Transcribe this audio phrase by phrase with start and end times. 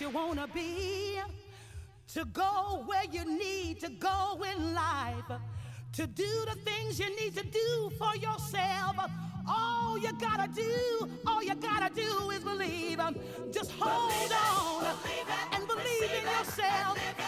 [0.00, 1.18] you want to be,
[2.14, 5.30] to go where you need to go in life,
[5.92, 8.96] to do the things you need to do for yourself.
[9.48, 13.00] All you gotta do, all you gotta do is believe.
[13.52, 17.25] Just hold believe on it, believe it, and believe in yourself.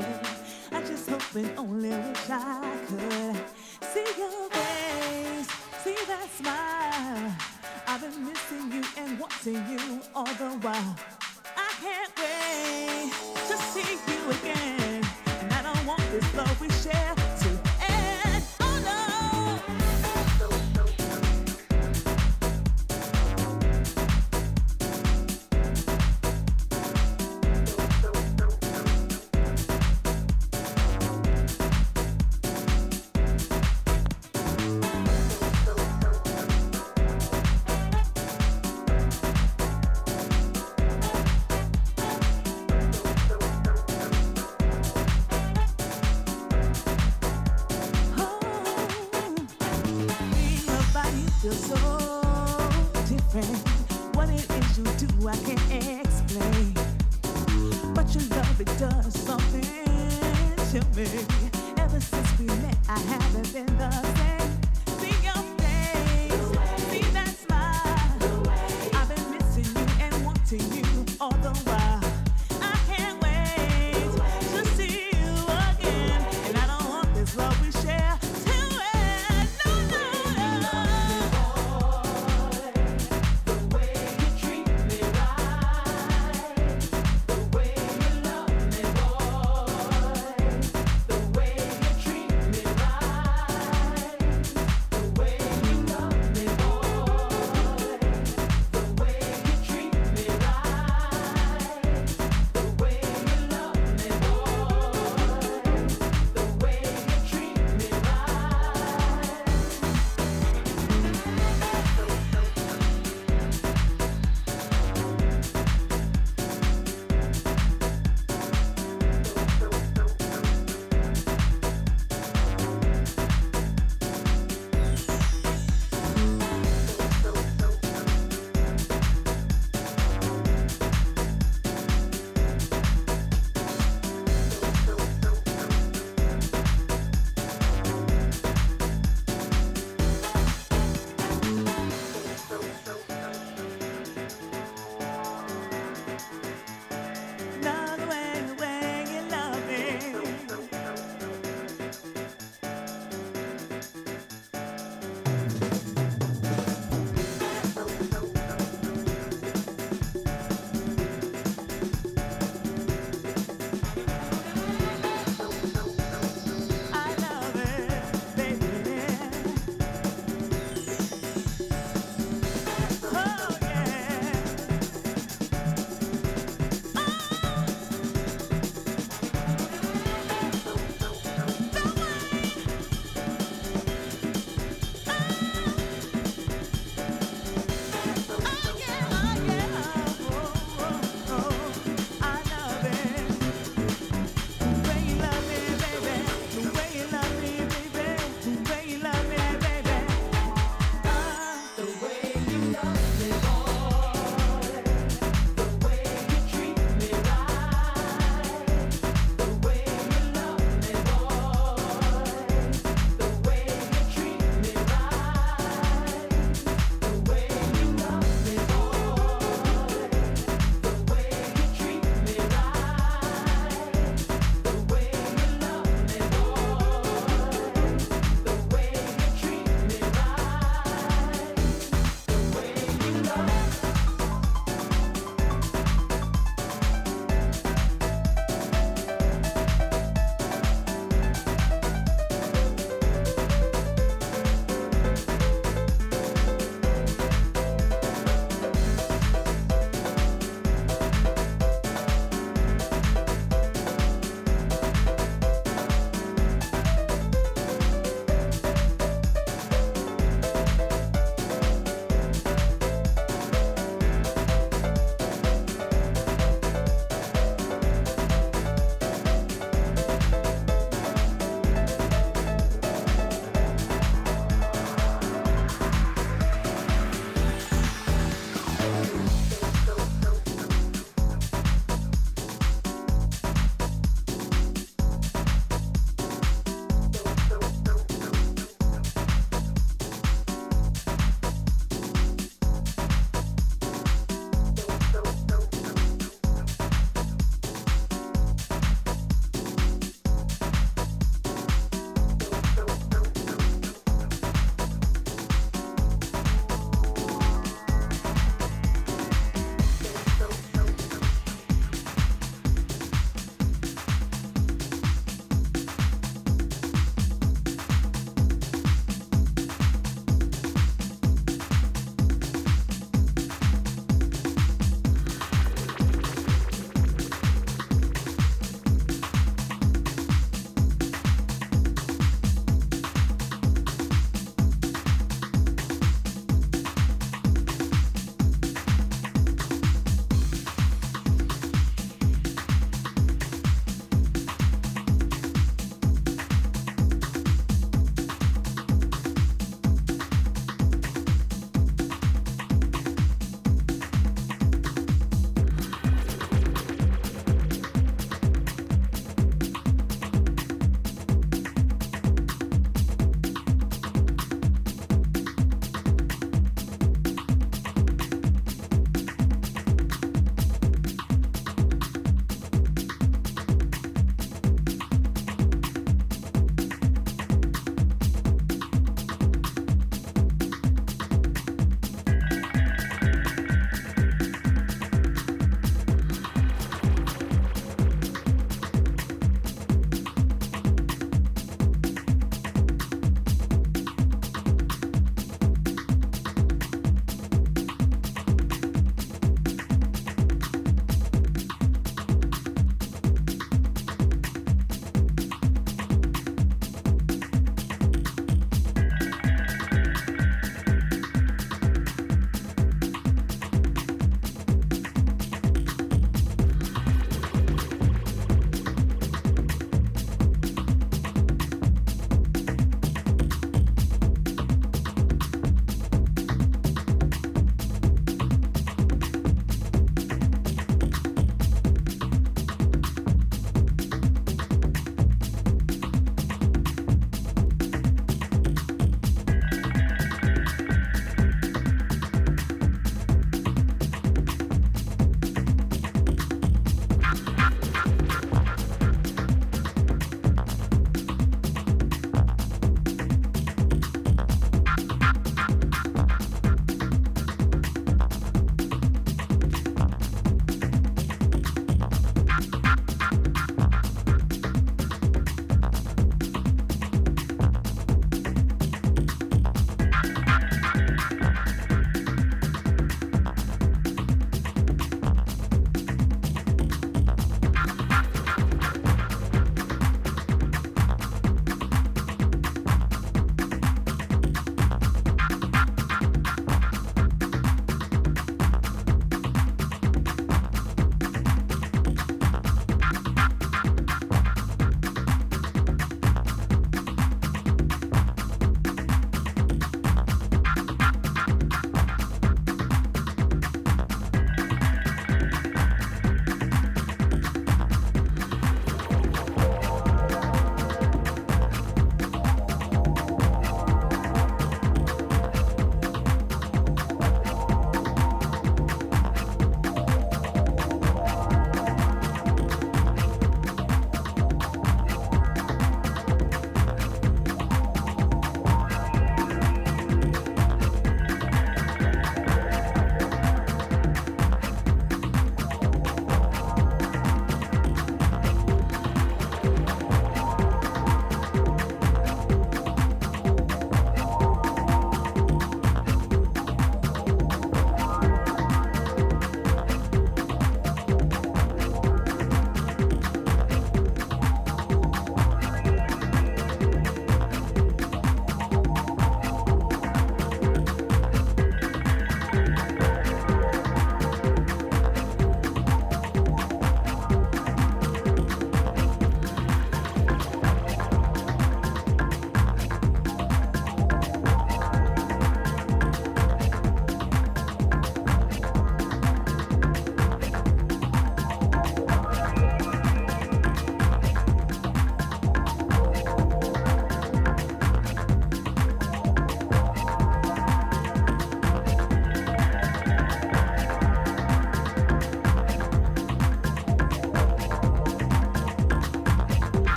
[0.00, 3.36] I just hope and only wish I could
[3.84, 5.48] see your face,
[5.82, 7.34] see that smile.
[7.86, 10.96] I've been missing you and wanting you all the while.
[11.56, 13.12] I can't wait
[13.48, 15.04] to see you again,
[15.40, 17.17] and I don't want this love we share.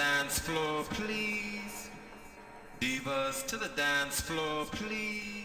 [0.00, 1.90] Dance floor, please.
[2.80, 5.39] Divas to the dance floor, please.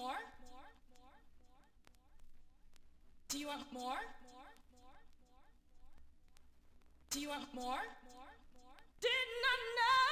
[0.00, 0.16] more?
[3.28, 4.00] Do you want more?
[7.10, 7.84] Do you want more?
[9.00, 10.09] Didn't I know?